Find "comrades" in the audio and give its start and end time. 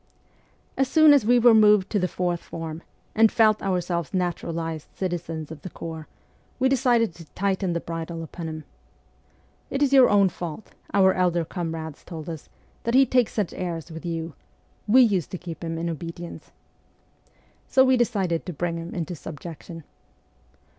11.45-12.03